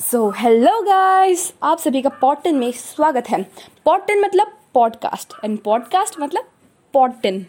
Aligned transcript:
So 0.00 0.30
hello 0.30 0.82
guys 0.82 1.54
आप 1.62 1.78
सभी 1.78 2.02
का 2.02 2.08
पॉटन 2.08 2.54
में 2.54 2.72
स्वागत 2.72 3.28
है। 3.28 3.42
पॉटन 3.84 4.20
मतलब 4.20 4.52
पॉडकास्ट 4.74 5.32
एंड 5.44 5.58
पॉडकास्ट 5.58 6.14
मतलब 6.20 6.44
पॉटन 6.92 7.46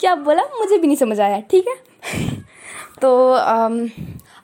क्या 0.00 0.14
बोला? 0.14 0.42
मुझे 0.42 0.78
भी 0.78 0.86
नहीं 0.86 0.96
समझ 0.96 1.20
आया 1.20 1.40
ठीक 1.40 1.68
है? 1.68 1.74
तो 3.02 3.36
um, 3.36 3.90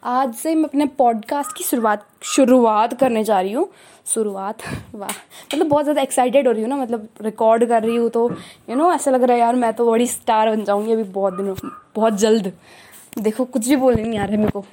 आज 0.04 0.34
से 0.34 0.54
मैं 0.54 0.64
अपने 0.64 0.86
पॉडकास्ट 0.86 1.56
की 1.56 1.64
शुरुआत 1.64 2.06
शुरुआत 2.22 3.00
करने 3.00 3.24
जा 3.24 3.40
रही 3.40 3.52
हूँ। 3.52 3.68
शुरुआत? 4.06 4.56
वाह। 4.94 5.10
मतलब 5.10 5.66
बहुत 5.66 5.84
ज़्यादा 5.84 6.02
एक्साइटेड 6.02 6.46
हो 6.46 6.52
रही 6.52 6.62
हूँ 6.62 6.70
ना 6.70 6.76
मतलब 6.76 7.08
रिकॉर्ड 7.20 7.64
कर 7.64 7.82
रही 7.82 7.96
हूँ 7.96 8.10
तो 8.10 8.30
यू 8.30 8.36
you 8.68 8.76
नो 8.76 8.84
know, 8.84 8.94
ऐसा 8.94 9.10
लग 9.10 9.22
रहा 9.22 9.34
है 9.34 9.40
यार 9.40 9.54
मैं 9.54 9.72
तो 9.72 9.90
बड़ी 9.90 10.06
स्टार 10.06 10.50
बन 10.50 10.64
जाऊँगी 10.64 10.92
अभी 10.92 11.02
बहुत 11.02 11.34
दिनों 11.34 11.54
बहुत 11.96 12.12
जल्द। 12.12 12.52
देखो, 13.16 13.44
कुछ 13.44 13.68
भी 13.68 13.76
बोलने 13.76 14.02
नहीं 14.02 14.18
आ 14.18 14.22
रहा 14.22 14.32
है 14.32 14.38
मेरे 14.38 14.50
को। 14.50 14.64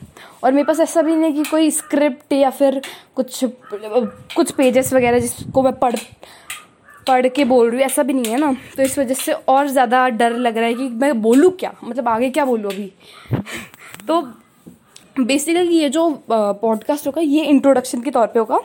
और 0.44 0.52
मेरे 0.52 0.64
पास 0.66 0.80
ऐसा 0.80 1.02
भी 1.02 1.16
नहीं 1.16 1.32
है 1.32 1.32
कि 1.34 1.50
कोई 1.50 1.70
स्क्रिप्ट 1.72 2.34
या 2.34 2.50
फिर 2.50 2.82
कुछ 3.16 3.44
कुछ 4.36 4.52
पेजेस 4.52 4.94
वगैरह 4.94 5.20
जिसको 5.20 5.62
मैं 5.64 5.74
पढ़ 5.80 5.96
पढ़ 7.08 7.28
के 7.28 7.44
बोल 7.46 7.70
रही 7.70 7.78
हूँ, 7.78 7.86
ऐसा 7.86 8.04
भी 8.04 8.14
नहीं 8.14 8.32
है 8.32 8.40
ना। 8.40 8.52
तो 8.78 8.84
इस 8.84 8.98
वजह 9.00 9.14
से 9.14 9.34
और 9.34 9.68
ज़्यादा 9.68 10.08
डर 10.10 10.36
लग 10.38 10.58
रहा 10.58 10.68
है 10.68 10.74
कि 10.74 10.88
मैं 10.90 11.22
बोलूँ 11.22 11.52
क्या? 11.52 11.74
मतलब 11.84 12.08
आगे 12.08 12.30
क्या 12.30 12.46
बोलूँ 12.46 12.72
अभी? 12.72 12.92
तो 14.08 14.22
बेसिकली 15.20 15.78
ये 15.78 15.90
जो 15.90 16.10
पॉडकास्ट 16.30 17.08
होगा, 17.08 17.22
ये 17.22 17.44
इंट्रोडक्शन 17.46 18.02
के 18.02 18.12
तौर 18.12 18.28
पे 18.28 18.40
होगा। 18.40 18.60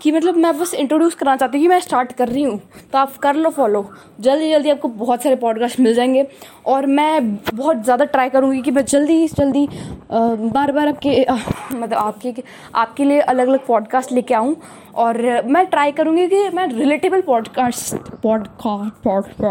कि 0.00 0.10
मतलब 0.12 0.36
मैं 0.36 0.58
बस 0.58 0.72
इंट्रोड्यूस 0.74 1.14
करना 1.14 1.36
चाहती 1.36 1.58
हूँ 1.58 1.64
कि 1.64 1.68
मैं 1.68 1.78
स्टार्ट 1.80 2.12
कर 2.12 2.28
रही 2.28 2.42
हूँ। 2.42 2.58
तो 2.92 2.98
आप 2.98 3.16
कर 3.16 3.34
लो 3.34 3.50
फॉलो 3.50 3.84
जल्दी 4.20 4.50
जल्दी 4.50 4.70
आपको 4.70 4.88
बहुत 4.88 5.22
सारे 5.22 5.36
पॉडकास्ट 5.36 5.80
मिल 5.80 5.94
जाएँगे। 5.94 6.26
और 6.66 6.86
मैं 6.86 7.34
बहुत 7.36 7.82
ज़्यादा 7.84 8.04
ट्राई 8.04 8.28
करूँगी 8.28 8.60
कि 8.62 8.70
मैं 8.70 8.84
जल्दी 8.84 9.26
जल्दी 9.28 9.66
बार 10.12 10.72
बार 10.72 10.88
आपके 10.88 11.24
मतलब 11.72 11.94
आपके 11.94 12.34
आपके 12.74 13.04
लिए 13.04 13.20
अलग 13.22 13.48
अलग 13.48 13.66
पॉडकास्ट 13.66 14.12
लेके 14.12 14.34
आऊँ। 14.34 14.56
और 14.94 15.20
मैं 15.46 15.64
ट्राई 15.66 15.92
करूँगी 15.92 16.26
कि 16.28 16.48
मैं 16.48 16.66
रिलेटेबल 16.68 17.20
पॉडकास्ट 17.20 17.94
पॉडकास्ट 18.22 19.42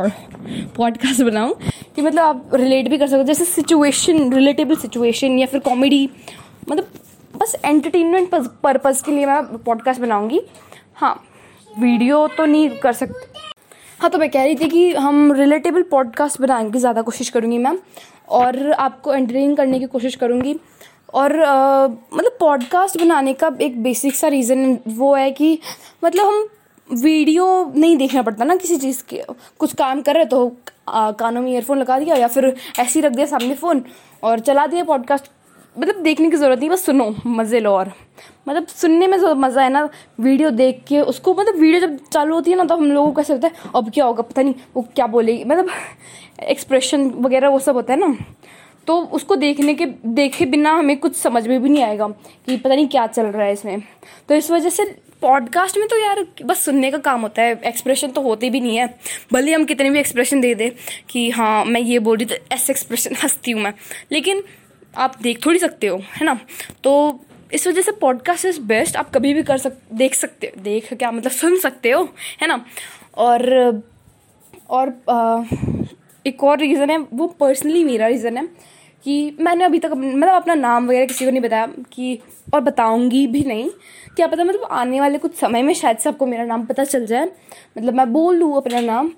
पॉडकास्ट 0.78 1.22
बनाऊँ। 1.24 1.54
कि 1.96 2.02
मतलब 2.02 2.24
आप 2.24 2.50
रिलेट 2.54 2.90
भी 2.90 2.98
कर 2.98 3.08
सको। 3.08 3.24
जैसे 3.24 3.46
सिचुएशन 3.46 4.32
रिलेटेबल 4.34 4.76
सिचुएशन 4.76 5.40
या 5.40 5.46
फिर 5.46 5.60
कॉमेडी 5.60 6.10
मतलब 6.70 6.88
बस 7.40 7.56
एंटरटेनमेंट 7.66 8.30
पर्पज़ 8.64 9.04
के 9.04 9.12
लिए 9.12 9.26
मैं 9.26 9.58
पॉडकास्ट 9.58 10.02
बनाऊँगी। 10.02 10.42
हाँ 10.96 11.14
वीडियो 11.80 12.28
तो 12.28 12.46
नहीं 12.46 12.70
कर 12.80 12.94
सकते। 12.94 13.48
हाँ 14.00 14.10
तो 14.10 14.18
मैं 14.18 14.30
कह 14.30 14.44
रही 14.44 14.56
थी 14.56 14.70
कि 14.70 14.94
हम 14.96 15.32
रिलेटेबल 15.32 15.82
पॉडकास्ट 15.82 16.42
बनाने 16.42 16.72
की 16.72 16.80
ज़्यादा 16.80 17.02
कोशिश 17.02 17.30
करूँगी 17.30 17.58
मैम 17.58 17.80
और 18.30 18.72
आपको 18.72 19.14
एंटरटेन 19.14 19.56
करने 19.56 19.80
की 19.80 19.86
कोशिश 19.86 20.16
करूँगी। 20.16 20.56
और 21.14 21.42
आ, 21.42 21.88
मतलब 21.88 22.38
पॉडकास्ट 22.40 23.02
बनाने 23.02 23.34
का 23.34 23.52
एक 23.62 23.82
बेसिक 23.84 24.16
सा 24.16 24.28
रीज़न 24.28 24.78
वो 24.88 25.16
है 25.16 25.32
कि 25.32 25.60
मतलब 26.04 26.26
हम 26.26 26.48
वीडियो 26.90 27.74
नहीं 27.76 27.98
देखना 27.98 28.22
पड़ता 28.22 28.46
ना 28.46 28.56
किसी 28.56 28.76
चीज़ 28.78 29.04
के 29.10 29.24
कुछ 29.60 29.74
काम 29.76 30.02
कर 30.02 30.16
रहे 30.16 30.26
तो 30.26 30.52
आ, 30.90 31.12
कानों 31.12 31.42
में 31.42 31.52
ईयरफोन 31.52 31.78
लगा 31.78 32.00
दिया 32.00 32.16
या 32.16 32.28
फिर 32.28 32.56
ऐसे 32.80 33.00
ही 33.00 33.06
रख 33.06 33.12
दिया 33.12 33.26
सामने 33.26 33.56
फ़ोन 33.56 33.84
और 34.24 34.40
चला 34.40 34.68
दिया 34.68 34.84
पॉडकास्ट 34.84 35.32
मतलब 35.76 36.02
देखने 36.04 36.30
की 36.30 36.38
ज़रूरत 36.38 36.60
नहीं, 36.60 36.70
बस 36.70 36.86
सुनो, 36.86 37.16
मज़े 37.26 37.60
लो 37.60 37.72
और। 37.72 37.92
मतलब 38.48 38.68
सुनने 38.68 39.08
में 39.08 39.18
जो 39.20 39.34
मज़ा 39.36 39.64
है 39.64 39.70
ना, 39.70 39.90
वीडियो 40.20 40.50
देख 40.50 40.84
के 40.88 41.02
उसको 41.02 41.34
मतलब 41.34 41.56
वीडियो 41.56 41.82
जब 41.82 41.98
चालू 42.14 42.36
होती 42.36 42.52
है 42.52 42.58
ना 42.58 42.64
तो 42.64 42.76
हम 42.76 42.92
लोगों 42.92 43.08
को 43.08 43.16
कैसे 43.16 43.34
होता 43.34 43.48
है, 43.48 43.54
अब 43.76 43.92
क्या 43.92 44.06
होगा, 44.06 44.22
पता 44.22 44.42
नहीं, 44.42 44.54
वो 44.76 44.82
क्या 44.96 45.08
बोलेगी? 45.08 45.44
मतलब 45.44 45.70
एक्सप्रेशन 46.44 47.10
वगैरह 47.10 47.50
वो 47.50 47.60
सब 47.60 47.76
होता 47.76 47.94
है 47.94 48.00
ना। 48.00 48.16
तो 48.88 49.00
उसको 49.14 49.36
देखने 49.36 49.74
के, 49.74 49.86
देखे 50.06 50.46
बिना 50.46 50.72
हमें 50.72 50.98
कुछ 50.98 51.16
समझ 51.16 51.48
में 51.48 51.62
भी 51.62 51.70
नहीं 51.70 51.84
आएगा 51.84 52.08
कि 52.08 52.58
पता 52.58 52.76
नहीं 52.76 52.88
क्या 52.88 53.06
चल 53.08 53.26
रहा 53.26 53.44
है 53.44 53.54
इसमें। 53.54 53.82
तो 54.30 54.36
इस 54.36 54.50
वजह 54.52 54.70
से 54.70 54.86
पॉडकास्ट 55.22 55.78
में 55.78 55.88
तो 55.88 55.98
यार 55.98 56.26
बस 56.46 56.64
सुनने 56.66 56.92
का 56.92 56.98
काम 56.98 57.22
होता 57.22 57.42
है 57.42 57.60
एक्सप्रेशन 57.66 58.12
तो 58.12 58.22
होते 58.22 58.50
भी 58.50 58.60
नहीं 58.60 58.78
है। 58.78 58.88
भले 59.34 59.54
हम 59.54 59.66
कितने 59.66 59.90
भी 59.90 60.00
एक्सप्रेशन 60.00 60.42
दे 60.42 60.54
दें 60.56 60.70
कि 61.10 61.30
हाँ 61.30 61.66
मैं 61.66 61.82
ये 61.82 62.00
बोल 62.00 62.18
रही 62.18 62.26
तो 62.26 62.36
ऐसे 62.52 62.74
एक्सप्रेशन 62.74 63.16
हंसती 63.24 63.52
हूँ 63.52 63.62
मैं। 63.62 63.74
लेकिन 64.12 64.44
आप 64.98 65.22
देख 65.22 65.46
थोड़ी 65.46 65.60
सकते 65.60 65.88
हो 65.88 65.98
है 65.98 66.26
ना? 66.26 66.40
तो 66.84 67.20
इस 67.54 67.68
वजह 67.68 67.82
से 67.82 67.92
पॉडकास्ट 67.92 68.46
इज़ 68.46 68.62
बेस्ट 68.62 68.98
आप 68.98 69.10
कभी 69.10 69.34
भी 69.34 69.44
कर 69.44 69.58
सक 69.58 69.74
देख 69.94 70.14
सकते 70.14 70.48
हो 70.48 70.62
देख 70.62 70.94
क्या 70.94 71.12
मतलब 71.12 71.32
सुन 71.32 71.60
सकते 71.60 71.92
हो 71.92 72.10
है 72.42 72.48
ना? 72.48 72.66
और 73.18 73.54
और 74.70 74.90
आ, 75.10 75.44
एक 76.28 76.44
और 76.44 76.58
रीज़न 76.60 76.90
है 76.90 76.98
वो 76.98 77.28
पर्सनली 77.28 77.84
मेरा 77.84 78.08
रीज़न 78.08 78.38
है। 78.38 78.50
कि 79.06 79.36
मैंने 79.40 79.64
अभी 79.64 79.80
तक 79.80 79.92
मतलब 79.94 80.30
अपना 80.32 80.54
नाम 80.56 80.88
वगैरह 80.88 81.06
किसी 81.06 81.26
को 81.26 81.32
नहीं 81.32 81.42
बताया 81.42 81.66
कि, 81.94 82.20
और 82.54 82.62
बताऊँगी 82.62 83.26
भी 83.28 83.44
नहीं। 83.44 83.70
क्या 84.16 84.28
पता 84.28 84.44
मतलब 84.44 84.68
आने 84.72 85.00
वाले 85.00 85.18
कुछ 85.18 85.36
समय 85.36 85.62
में 85.64 85.74
शायद 85.74 85.98
से 85.98 86.10
आपको 86.10 86.26
मेरा 86.26 86.46
नाम 86.46 86.66
पता 86.66 86.84
चल 86.84 87.06
जाए। 87.06 87.26
मतलब 87.78 87.94
मैं 87.94 88.12
बोल 88.14 88.36
लूँ 88.36 88.56
अपना 88.58 88.80
नाम 88.82 89.12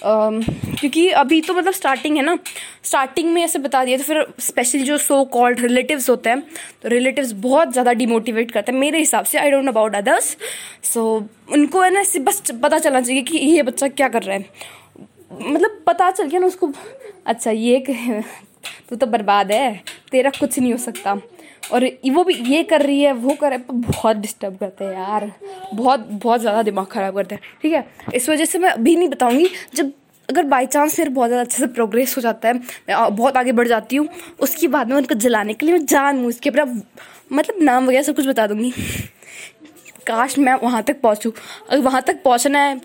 क्योंकि 0.00 1.08
अभी 1.10 1.40
तो 1.40 1.54
मतलब 1.54 1.72
स्टार्टिंग 1.72 2.16
है 2.16 2.22
ना। 2.22 2.36
स्टार्टिंग 2.84 3.32
में 3.32 3.42
ऐसे 3.42 3.58
बता 3.58 3.84
दिया 3.84 3.98
तो 3.98 4.04
फिर 4.04 4.26
स्पेशली 4.40 4.82
जो 4.82 4.98
सो 4.98 5.22
कॉल्ड 5.32 5.60
रिलेटिव्स 5.60 6.08
होते 6.10 6.30
हैं 6.30 6.40
तो 6.82 6.88
रिलेटिव्स 6.88 7.32
बहुत 7.38 7.72
ज़्यादा 7.72 7.92
डिमोटिवेट 7.94 8.50
करते 8.50 8.72
हैं। 8.72 8.78
मेरे 8.78 8.98
हिसाब 8.98 9.24
से 9.24 9.38
I 9.38 9.50
don't 9.50 9.68
about 9.68 9.94
others 9.96 10.36
so 10.84 11.04
उनको 11.52 11.82
है 11.82 11.90
ना 11.90 12.02
बस 12.20 12.42
पता 12.62 12.78
चलना 12.78 13.00
चाहिए 13.00 13.22
कि 13.22 13.38
ये 13.38 13.62
बच्चा 13.62 13.88
क्या 13.88 14.08
कर 14.08 14.22
रहा 14.22 14.36
है। 14.36 14.44
मतलब 15.42 15.82
पता 15.86 16.10
चल 16.10 16.26
गया 16.26 16.40
ना 16.40 16.46
उसको। 16.46 16.72
अच्छा 17.26 17.50
ये 17.50 17.78
तू 18.88 18.96
तो 18.96 19.06
बर्बाद 19.06 19.52
है। 19.52 19.82
तेरा 20.10 20.30
कुछ 20.30 20.58
नहीं 20.58 20.72
हो 20.72 20.78
सकता। 20.78 21.16
और 21.72 21.84
वो 22.08 22.24
भी 22.24 22.34
ये 22.34 22.62
कर 22.64 22.82
रही 22.82 23.00
है, 23.00 23.12
वो 23.12 23.34
कर 23.34 23.50
रहा 23.50 23.58
है। 23.58 23.80
बहुत 23.80 24.16
डिस्टर्ब 24.16 24.56
करते 24.56 24.84
हैं 24.84 24.92
यार। 24.92 25.30
बहुत 25.74 26.00
बहुत 26.00 26.40
ज़्यादा 26.40 26.62
दिमाग 26.62 26.86
ख़राब 26.86 27.14
करते 27.14 27.34
हैं। 27.34 27.42
ठीक 27.62 27.72
है? 27.72 27.86
इस 28.14 28.28
वजह 28.28 28.44
से 28.44 28.58
मैं 28.58 28.70
अभी 28.70 28.96
नहीं 28.96 29.08
बताऊँगी। 29.08 29.48
जब 29.74 29.92
अगर 30.28 30.44
बाई 30.44 30.66
चांस 30.66 30.94
फिर 30.94 31.08
बहुत 31.08 31.28
ज़्यादा 31.28 31.42
अच्छे 31.42 31.58
से 31.58 31.66
प्रोग्रेस 31.68 32.16
हो 32.16 32.22
जाता 32.22 32.48
है, 32.48 32.54
मैं 32.54 33.16
बहुत 33.16 33.36
आगे 33.36 33.52
बढ़ 33.52 33.68
जाती 33.68 33.96
हूँ, 33.96 34.08
उसके 34.40 34.68
बाद 34.68 34.88
में 34.88 34.96
उनको 34.96 35.14
जलाने 35.16 35.54
के 35.54 35.66
लिए 35.66 35.74
मैं 35.74 35.84
जान 35.86 36.18
हूँ 36.18 36.26
उसके 36.28 36.50
ऊपर 36.50 36.64
मतलब 37.32 37.62
नाम 37.62 37.86
वगैरह 37.86 38.02
सब 38.02 38.16
कुछ 38.16 38.26
बता 38.26 38.46
दूँगी। 38.46 38.72
काश 40.06 40.38
मैं 40.38 40.54
वहाँ 40.54 40.82
तक 40.82 41.00
पहुँचूँ। 41.00 41.32
अगर 41.70 41.82
वहाँ 41.82 42.02
तक 42.02 42.22
पहुँचना 42.22 42.58
है 42.58 42.80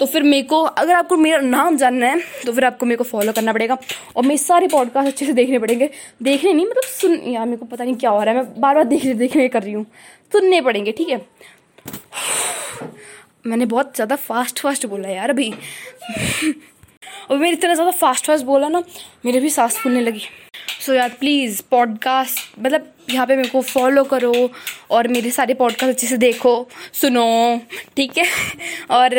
तो 0.00 0.06
फिर 0.06 0.22
मेरे 0.22 0.42
को, 0.42 0.60
अगर 0.62 0.94
आपको 0.94 1.16
मेरा 1.16 1.38
नाम 1.40 1.76
जानना 1.76 2.06
है 2.06 2.20
तो 2.46 2.52
फिर 2.52 2.64
आपको 2.64 2.86
मेरे 2.86 2.96
को 2.96 3.04
फॉलो 3.04 3.32
करना 3.32 3.52
पड़ेगा। 3.52 3.76
और 4.16 4.24
मेरे 4.24 4.38
सारे 4.38 4.66
पॉडकास्ट 4.68 5.08
अच्छे 5.08 5.26
से 5.26 5.32
देखने 5.32 5.58
पड़ेंगे। 5.58 5.90
देखने 6.22 6.52
नहीं 6.52 6.66
मतलब 6.66 6.84
सुन, 6.84 7.14
यार 7.26 7.46
मेरे 7.46 7.56
को 7.56 7.66
पता 7.66 7.84
नहीं 7.84 7.94
क्या 7.96 8.10
हो 8.10 8.22
रहा 8.22 8.34
है। 8.34 8.42
मैं 8.42 8.60
बार 8.60 8.74
बार 8.74 8.84
देखने 8.84 9.14
देखने 9.14 9.48
कर 9.48 9.62
रही 9.62 9.72
हूँ। 9.72 9.84
सुनने 10.32 10.60
पड़ेंगे, 10.60 10.92
ठीक 10.92 11.08
है? 11.08 11.20
मैंने 13.46 13.66
बहुत 13.66 13.94
ज़्यादा 13.94 14.16
फास्ट 14.16 14.60
फास्ट 14.60 14.86
बोला 14.86 15.08
यार 15.08 15.30
अभी। 15.30 15.52
और 17.30 17.38
मेरी 17.38 17.56
इतना 17.56 17.74
ज़्यादा 17.74 17.90
फास्ट 17.92 18.26
फास्ट 18.26 18.44
बोला 18.44 18.68
ना, 18.68 18.82
मेरे 19.24 19.40
भी 19.40 19.50
सांस 19.50 19.76
फूलने 19.78 20.00
लगी। 20.00 20.22
सो 20.90 20.94
यार 20.94 21.08
प्लीज़ 21.20 21.60
पॉडकास्ट 21.70 22.58
मतलब 22.58 22.86
यहाँ 23.10 23.26
पे 23.26 23.34
मेरे 23.36 23.48
को 23.48 23.60
फॉलो 23.62 24.02
करो 24.04 24.32
और 24.90 25.08
मेरे 25.08 25.30
सारे 25.30 25.54
पॉडकास्ट 25.54 25.94
अच्छे 25.94 26.06
से 26.06 26.16
देखो, 26.16 26.54
सुनो, 26.92 27.60
ठीक 27.96 28.18
है? 28.18 28.24
और 28.90 29.14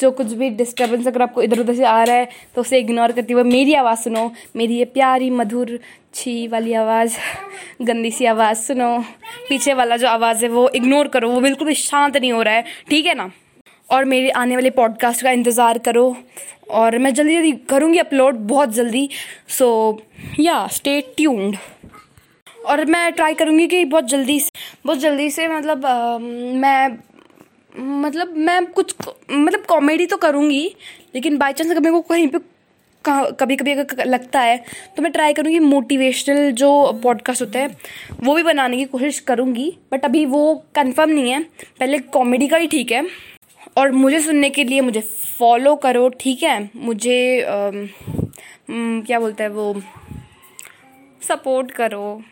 जो 0.00 0.10
कुछ 0.10 0.32
भी 0.32 0.48
डिस्टर्बेंस 0.50 1.06
अगर 1.06 1.22
आपको 1.22 1.42
इधर 1.42 1.60
उधर 1.60 1.74
से 1.74 1.84
आ 1.84 2.02
रहा 2.04 2.16
है 2.16 2.28
तो 2.54 2.60
उसे 2.60 2.78
इग्नोर 2.78 3.12
करती 3.12 3.32
हुए 3.32 3.42
मेरी 3.42 3.74
आवाज़ 3.74 3.98
सुनो। 3.98 4.30
मेरी 4.56 4.78
ये 4.78 4.84
प्यारी, 4.84 5.30
मधुर, 5.30 5.78
छी 6.14 6.46
वाली 6.48 6.72
आवाज़, 6.72 7.18
गंदी 7.82 8.10
सी 8.10 8.26
आवाज़ 8.26 8.58
सुनो। 8.58 8.98
पीछे 9.48 9.74
वाला 9.74 9.96
जो 9.96 10.08
आवाज़ 10.08 10.44
है, 10.44 10.50
वो 10.50 10.68
इग्नोर 10.74 11.08
करो, 11.08 11.30
वो 11.30 11.40
बिल्कुल 11.40 11.68
भी 11.68 11.74
शांत 11.74 12.16
नहीं 12.16 12.32
हो 12.32 12.42
रहा 12.42 12.54
है, 12.54 12.64
ठीक 12.90 13.06
है 13.06 13.14
ना? 13.14 13.30
और 13.90 14.04
मेरे 14.04 14.30
आने 14.32 14.54
वाले 14.56 14.70
पॉडकास्ट 14.70 15.22
का 15.22 15.30
इंतज़ार 15.30 15.78
करो। 15.78 16.16
और 16.70 16.98
मैं 16.98 17.12
जल्दी 17.14 17.34
जल्दी 17.34 17.52
करूँगी 17.68 17.98
अपलोड 17.98 18.34
बहुत 18.48 18.72
जल्दी। 18.74 19.08
सो 19.48 19.66
या 20.40 20.66
स्टे 20.72 21.00
ट्यून्ड 21.16 21.56
और 22.66 22.84
मैं 22.84 23.12
ट्राई 23.12 23.34
करूँगी 23.34 23.66
कि 23.66 23.84
बहुत 23.84 24.08
जल्दी 24.08 24.38
से 24.40 24.50
बहुत 24.86 24.98
जल्दी 24.98 25.30
से 25.30 25.48
मतलब 25.48 25.86
आ, 25.86 26.18
मैं 26.18 26.98
मतलब 27.72 28.36
मैं 28.36 28.64
कुछ 28.66 28.94
मतलब 29.30 29.64
कॉमेडी 29.68 30.06
तो 30.06 30.16
करूँगी 30.16 30.64
लेकिन 31.14 31.38
बाई 31.38 31.52
चांस 31.52 31.70
अगर 31.70 31.80
मेरे 31.80 31.92
को 31.92 32.00
कहीं 32.02 32.28
पे 32.28 32.38
कभी 33.04 33.56
कभी 33.56 33.72
अगर 33.72 34.04
लगता 34.06 34.40
है 34.40 34.56
तो 34.96 35.02
मैं 35.02 35.10
ट्राई 35.12 35.32
करूँगी 35.32 35.58
मोटिवेशनल 35.58 36.50
जो 36.52 36.70
पॉडकास्ट 37.02 37.42
होते 37.42 37.58
हैं 37.58 37.76
वो 38.22 38.34
भी 38.34 38.42
बनाने 38.42 38.76
की 38.76 38.84
कोशिश 38.84 39.18
करूँगी 39.20 39.70
बट 39.92 40.04
अभी 40.04 40.24
वो 40.26 40.54
कंफर्म 40.74 41.10
नहीं 41.10 41.30
है। 41.30 41.42
पहले 41.80 41.98
कॉमेडी 41.98 42.48
का 42.48 42.56
ही 42.56 42.66
ठीक 42.66 42.92
है। 42.92 43.02
और 43.76 43.90
मुझे 43.92 44.20
सुनने 44.20 44.50
के 44.50 44.64
लिए 44.64 44.80
मुझे 44.80 45.00
फॉलो 45.38 45.74
करो 45.76 46.08
ठीक 46.20 46.42
है? 46.42 46.70
मुझे 46.76 47.40
आ, 47.42 47.70
क्या 48.70 49.18
बोलते 49.20 49.42
हैं 49.42 49.50
वो? 49.50 49.74
सपोर्ट 51.28 51.70
करो। 51.70 52.22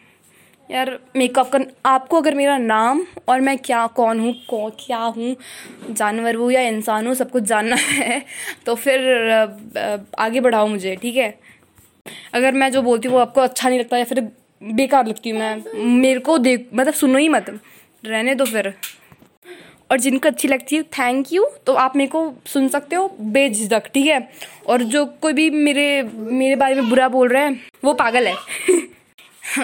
यार 0.71 0.99
मेकअप 1.17 1.50
कर 1.50 1.65
आपको 1.87 2.17
अगर 2.17 2.35
मेरा 2.35 2.56
नाम 2.59 3.03
और 3.29 3.41
मैं 3.41 3.56
क्या 3.59 3.87
कौन 3.87 4.21
हूँ 4.21 4.33
कौन 4.49 4.71
क्या 4.81 4.99
हूँ 4.99 5.35
जानवर 5.91 6.35
हूँ 6.35 6.50
या 6.53 6.61
इंसान 6.61 7.06
हूँ 7.06 7.15
सब 7.15 7.31
कुछ 7.31 7.43
जानना 7.43 7.77
है 7.79 8.23
तो 8.67 8.75
फिर 8.75 9.00
आगे 10.19 10.41
बढ़ाओ 10.41 10.67
मुझे 10.67 10.95
ठीक 10.97 11.17
है? 11.17 11.35
अगर 12.35 12.53
मैं 12.53 12.71
जो 12.73 12.83
बोलती 12.83 13.09
हूँ 13.09 13.15
वो 13.17 13.21
आपको 13.21 13.41
अच्छा 13.41 13.69
नहीं 13.69 13.79
लगता 13.79 13.97
या 13.97 14.05
फिर 14.05 14.21
बेकार 14.62 15.06
लगती 15.06 15.31
हूँ 15.31 15.38
मैं 15.38 15.85
मेरे 16.00 16.21
को 16.21 16.38
देख 16.38 16.69
मतलब 16.75 16.95
सुनो 16.95 17.19
ही 17.19 17.29
मत 17.29 17.50
रहने 18.06 18.35
दो 18.35 18.45
फिर। 18.45 18.73
और 19.93 20.00
जिनको 20.00 20.29
अच्छी 20.29 20.49
लगती 20.49 20.77
है 20.77 20.83
थैंक 20.99 21.33
यू 21.33 21.47
तो 21.67 21.73
आप 21.75 21.97
मेरे 21.97 22.11
को 22.11 22.35
सुन 22.47 22.69
सकते 22.69 22.97
हो, 22.97 23.09
बेझिझक, 23.21 23.89
ठीक 23.94 24.06
है? 24.06 24.29
और 24.67 24.83
जो 24.85 25.05
कोई 25.23 25.33
भी 25.33 25.49
मेरे 25.50 26.03
मेरे 26.03 26.56
बारे 26.56 26.75
में 26.75 26.89
बुरा 26.91 27.09
बोल 27.09 27.29
रहा 27.29 27.43
है, 27.43 27.56
वो 27.85 27.94
पागल 27.94 28.27
है। 28.27 28.37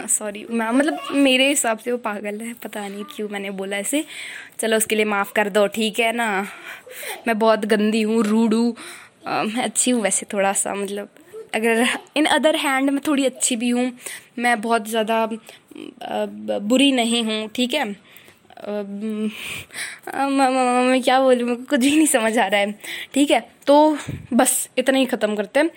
सॉरी 0.09 0.45
मैं 0.51 0.71
मतलब 0.71 1.15
मेरे 1.15 1.49
हिसाब 1.49 1.79
से 1.79 1.93
वो 1.93 1.99
पागल 1.99 2.41
है, 2.41 2.53
पता 2.55 2.87
नहीं 2.89 3.05
क्यों 3.15 3.29
मैंने 3.29 3.51
बोला 3.53 3.77
ऐसे 3.77 4.05
चलो, 4.61 4.77
उसके 4.77 4.97
लिए 4.97 5.05
माफ़ 5.07 5.33
कर 5.33 5.49
दो, 5.49 5.67
ठीक 5.69 6.01
है 6.01 6.13
ना? 6.13 6.47
मैं 7.27 7.39
बहुत 7.39 7.65
गंदी 7.67 8.03
हूँ 8.03 8.23
रूड 8.25 8.55
हूँ। 8.55 8.75
मैं 9.27 9.63
अच्छी 9.63 9.91
हूँ 9.91 10.03
वैसे 10.03 10.27
थोड़ा 10.33 10.53
सा 10.55 10.75
मतलब 10.75 11.09
अगर 11.55 11.87
इन 12.17 12.25
अदर 12.27 12.57
हैंड 12.57 12.91
मैं 12.91 13.01
थोड़ी 13.07 13.25
अच्छी 13.27 13.57
भी 13.57 13.71
हूँ, 13.71 13.91
मैं 14.39 14.61
बहुत 14.61 14.89
ज़्यादा 14.89 15.29
बुरी 16.61 16.91
नहीं 16.93 17.23
हूँ, 17.25 17.49
ठीक 17.49 17.75
है? 17.75 17.85
मैं 18.67 19.31
क्या 21.03 21.21
बोलूँ, 21.21 21.45
मेरे 21.45 21.57
को 21.57 21.65
कुछ 21.65 21.81
भी 21.81 21.97
नहीं 21.97 22.07
समझ 22.07 22.37
आ 22.39 22.47
रहा 22.47 22.61
है। 22.61 22.73
ठीक 23.15 23.31
है 23.31 23.41
तो 23.67 23.97
बस, 24.33 24.69
इतना 24.79 24.99
ही 24.99 25.07
ख़त्म 25.07 25.37
करते 25.37 25.61
हैं। 25.61 25.71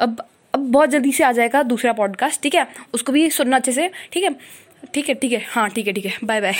अब 0.00 0.24
अब 0.54 0.60
बहुत 0.72 0.90
जल्दी 0.90 1.12
से 1.12 1.24
आ 1.24 1.32
जाएगा 1.32 1.62
दूसरा 1.62 1.92
पॉडकास्ट 1.92 2.42
ठीक 2.42 2.54
है? 2.54 2.66
उसको 2.94 3.12
भी 3.12 3.28
सुनना 3.30 3.56
अच्छे 3.56 3.72
से, 3.72 3.90
ठीक 4.12 4.24
है? 4.24 4.34
ठीक 4.94 5.08
है 5.08 5.14
ठीक 5.14 5.32
है 5.32 5.44
हाँ 5.48 5.68
ठीक 5.70 5.86
है 5.86 5.92
ठीक 5.92 6.06
है 6.06 6.12
बाय 6.24 6.40
बाय 6.40 6.54